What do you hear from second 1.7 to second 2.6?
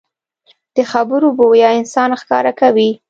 انسان ښکاره